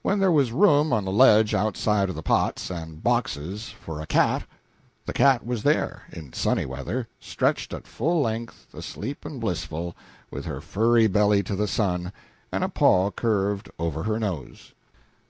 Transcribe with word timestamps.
When 0.00 0.18
there 0.18 0.32
was 0.32 0.50
room 0.50 0.94
on 0.94 1.04
the 1.04 1.12
ledge 1.12 1.52
outside 1.52 2.08
of 2.08 2.14
the 2.14 2.22
pots 2.22 2.70
and 2.70 3.02
boxes 3.02 3.68
for 3.68 4.00
a 4.00 4.06
cat, 4.06 4.44
the 5.04 5.12
cat 5.12 5.44
was 5.44 5.62
there 5.62 6.04
in 6.10 6.32
sunny 6.32 6.64
weather 6.64 7.06
stretched 7.20 7.74
at 7.74 7.86
full 7.86 8.22
length, 8.22 8.68
asleep 8.72 9.26
and 9.26 9.38
blissful, 9.38 9.94
with 10.30 10.46
her 10.46 10.62
furry 10.62 11.06
belly 11.06 11.42
to 11.42 11.54
the 11.54 11.68
sun 11.68 12.14
and 12.50 12.64
a 12.64 12.70
paw 12.70 13.10
curved 13.10 13.68
over 13.78 14.04
her 14.04 14.18
nose. 14.18 14.72